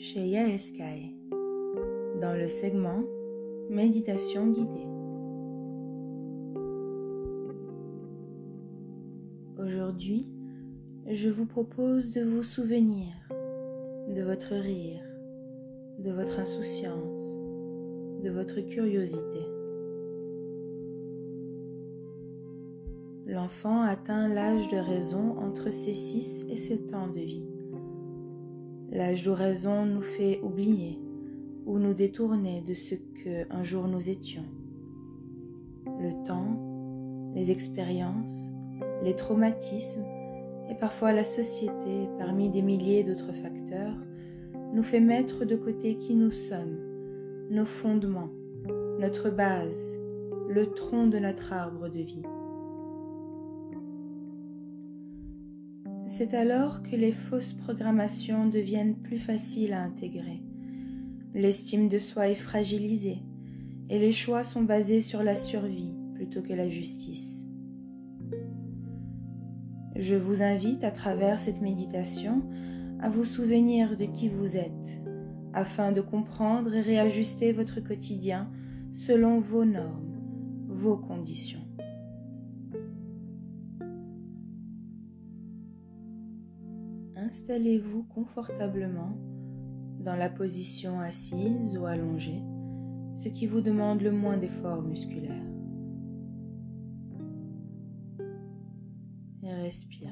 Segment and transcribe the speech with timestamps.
[0.00, 1.14] chez Yael Sky
[2.22, 3.04] dans le segment
[3.68, 4.88] Méditation guidée.
[9.58, 10.26] Aujourd'hui,
[11.06, 13.08] je vous propose de vous souvenir
[14.08, 15.02] de votre rire,
[15.98, 17.36] de votre insouciance,
[18.24, 19.44] de votre curiosité.
[23.26, 27.59] L'enfant atteint l'âge de raison entre ses 6 et 7 ans de vie.
[28.92, 30.98] L'âge de raison nous fait oublier
[31.64, 34.46] ou nous détourner de ce que un jour nous étions.
[35.86, 38.50] Le temps, les expériences,
[39.04, 40.04] les traumatismes
[40.68, 43.94] et parfois la société, parmi des milliers d'autres facteurs,
[44.72, 46.78] nous fait mettre de côté qui nous sommes,
[47.48, 48.30] nos fondements,
[48.98, 49.96] notre base,
[50.48, 52.26] le tronc de notre arbre de vie.
[56.12, 60.42] C'est alors que les fausses programmations deviennent plus faciles à intégrer.
[61.34, 63.22] L'estime de soi est fragilisée
[63.88, 67.46] et les choix sont basés sur la survie plutôt que la justice.
[69.94, 72.42] Je vous invite à travers cette méditation
[72.98, 75.00] à vous souvenir de qui vous êtes
[75.52, 78.50] afin de comprendre et réajuster votre quotidien
[78.92, 80.18] selon vos normes,
[80.66, 81.69] vos conditions.
[87.30, 89.16] Installez-vous confortablement
[90.00, 92.42] dans la position assise ou allongée,
[93.14, 95.46] ce qui vous demande le moins d'efforts musculaires.
[99.44, 100.08] Et respirez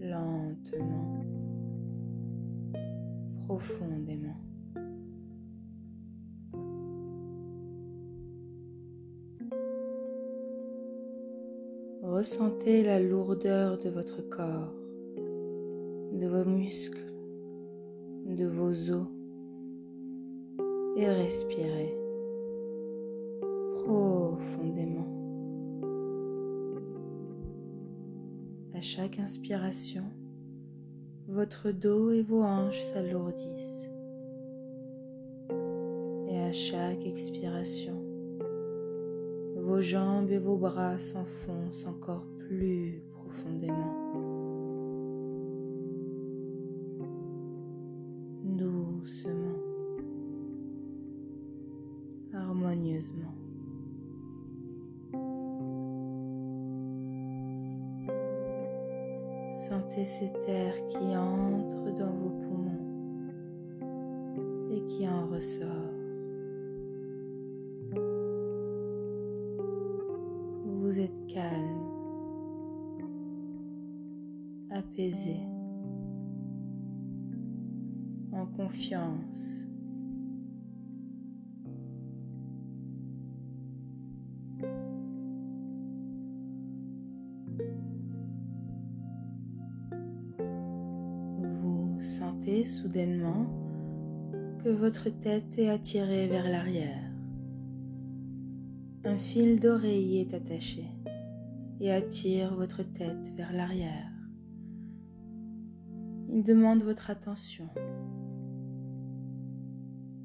[0.00, 1.20] lentement,
[3.44, 4.40] profondément.
[12.02, 14.81] Ressentez la lourdeur de votre corps,
[16.22, 17.12] de vos muscles,
[18.26, 19.08] de vos os
[20.96, 21.92] et respirez
[23.72, 25.08] profondément.
[28.72, 30.04] À chaque inspiration,
[31.26, 33.90] votre dos et vos hanches s'alourdissent.
[36.28, 38.00] Et à chaque expiration,
[39.56, 44.31] vos jambes et vos bras s'enfoncent encore plus profondément.
[49.02, 49.58] Doucement,
[52.32, 53.34] harmonieusement.
[59.52, 63.26] Sentez cet air qui entre dans vos poumons
[64.70, 65.66] et qui en ressort.
[70.64, 71.80] Vous êtes calme,
[74.70, 75.40] apaisé,
[78.46, 79.68] confiance.
[91.60, 93.46] Vous sentez soudainement
[94.62, 97.10] que votre tête est attirée vers l'arrière.
[99.04, 100.86] Un fil d'oreille est attaché
[101.80, 104.12] et attire votre tête vers l'arrière.
[106.28, 107.68] Il demande votre attention.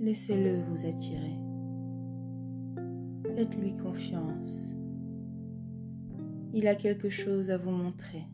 [0.00, 1.38] Laissez-le vous attirer.
[3.36, 4.74] Faites-lui confiance.
[6.52, 8.24] Il a quelque chose à vous montrer.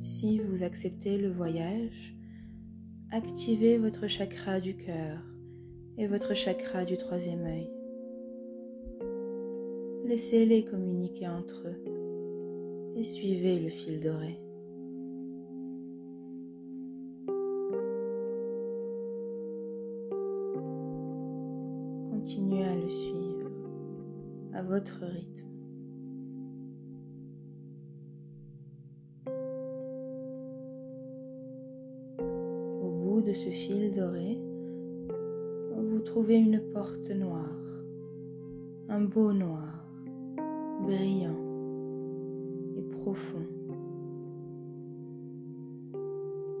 [0.00, 2.16] Si vous acceptez le voyage,
[3.10, 5.20] activez votre chakra du cœur
[5.98, 7.70] et votre chakra du troisième œil.
[10.06, 11.84] Laissez-les communiquer entre eux
[12.96, 14.45] et suivez le fil doré.
[24.88, 25.46] Rythme.
[32.82, 34.38] Au bout de ce fil doré,
[35.76, 37.84] vous trouvez une porte noire,
[38.88, 39.84] un beau noir,
[40.82, 41.36] brillant
[42.76, 43.46] et profond.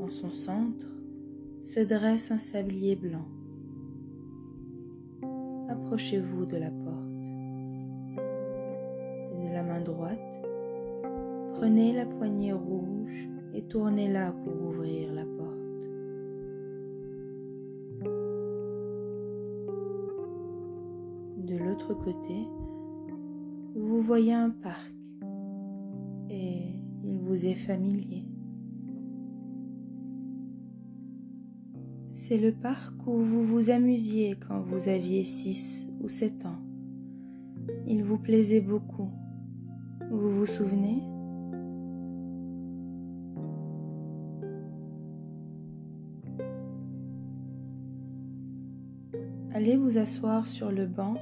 [0.00, 0.86] En son centre
[1.62, 3.26] se dresse un sablier blanc.
[5.68, 7.05] Approchez-vous de la porte
[9.86, 10.42] droite,
[11.52, 15.56] prenez la poignée rouge et tournez-la pour ouvrir la porte.
[21.38, 22.34] De l'autre côté,
[23.76, 24.92] vous voyez un parc,
[26.30, 26.74] et
[27.04, 28.24] il vous est familier.
[32.10, 36.58] C'est le parc où vous vous amusiez quand vous aviez 6 ou 7 ans.
[37.86, 39.10] Il vous plaisait beaucoup.
[40.10, 41.02] Vous vous souvenez?
[49.52, 51.14] Allez vous asseoir sur le banc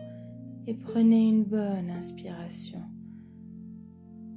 [0.67, 2.81] et prenez une bonne inspiration.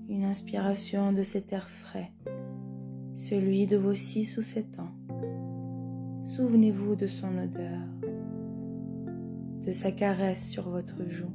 [0.07, 2.13] Une inspiration de cet air frais,
[3.13, 4.95] celui de vos six ou sept ans.
[6.23, 7.81] Souvenez-vous de son odeur,
[9.65, 11.33] de sa caresse sur votre joue.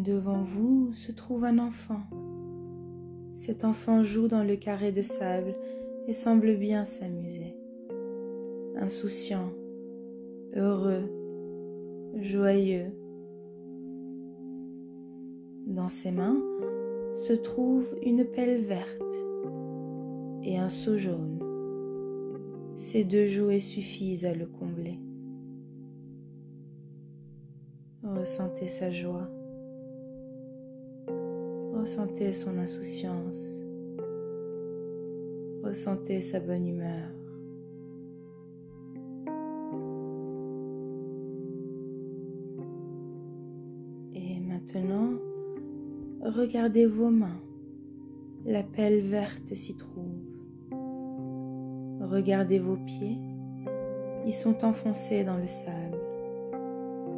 [0.00, 2.02] Devant vous se trouve un enfant
[3.32, 5.54] cet enfant joue dans le carré de sable
[6.06, 7.56] et semble bien s'amuser.
[8.76, 9.50] Insouciant,
[10.54, 11.08] heureux,
[12.20, 12.92] joyeux.
[15.66, 16.38] Dans ses mains
[17.14, 19.14] se trouve une pelle verte
[20.42, 21.38] et un seau jaune.
[22.74, 24.98] Ces deux jouets suffisent à le combler.
[28.02, 29.30] Ressentez sa joie.
[31.80, 33.62] Ressentez son insouciance.
[35.62, 37.08] Ressentez sa bonne humeur.
[44.14, 45.14] Et maintenant,
[46.22, 47.40] regardez vos mains.
[48.44, 50.20] La pelle verte s'y trouve.
[52.02, 53.16] Regardez vos pieds.
[54.26, 55.98] Ils sont enfoncés dans le sable.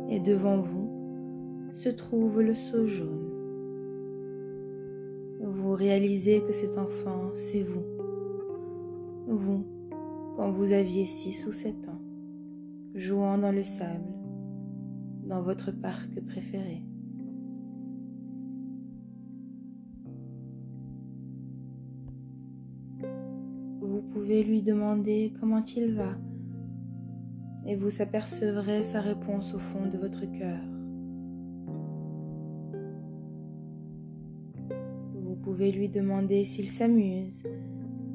[0.08, 3.21] Et devant vous se trouve le seau jaune
[5.72, 7.86] vous réalisez que cet enfant, c'est vous.
[9.26, 9.64] Vous,
[10.36, 12.02] quand vous aviez 6 ou 7 ans,
[12.94, 14.12] jouant dans le sable,
[15.24, 16.82] dans votre parc préféré.
[23.80, 26.18] Vous pouvez lui demander comment il va
[27.64, 30.71] et vous apercevrez sa réponse au fond de votre cœur.
[35.42, 37.42] Pouvez lui demander s'il s'amuse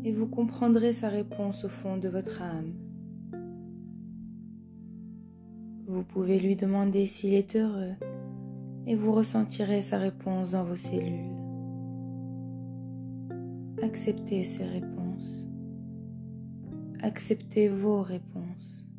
[0.06, 2.74] et vous comprendrez sa réponse au fond de votre âme.
[5.88, 7.96] Vous pouvez lui demander s'il est heureux
[8.86, 11.36] et vous ressentirez sa réponse dans vos cellules.
[13.84, 15.52] Acceptez ces réponses.
[17.02, 18.90] Acceptez vos réponses.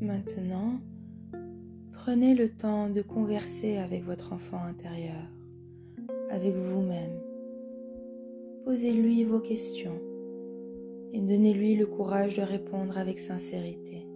[0.00, 0.80] Maintenant,
[2.06, 5.24] Prenez le temps de converser avec votre enfant intérieur,
[6.28, 7.18] avec vous-même.
[8.66, 9.98] Posez-lui vos questions
[11.14, 14.06] et donnez-lui le courage de répondre avec sincérité.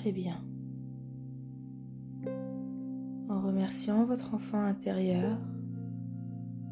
[0.00, 0.42] Très bien.
[3.28, 5.38] En remerciant votre enfant intérieur,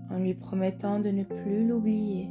[0.08, 2.30] en lui promettant de ne plus l'oublier,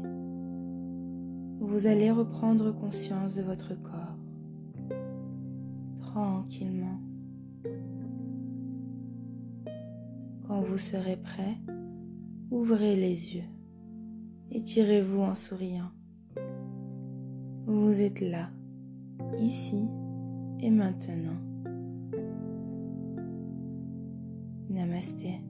[1.59, 4.17] vous allez reprendre conscience de votre corps,
[6.01, 6.99] tranquillement.
[10.47, 11.57] Quand vous serez prêt,
[12.49, 13.49] ouvrez les yeux,
[14.49, 15.91] étirez-vous en souriant.
[17.67, 18.49] Vous êtes là,
[19.37, 19.89] ici
[20.59, 21.37] et maintenant,
[24.69, 25.46] Namasté.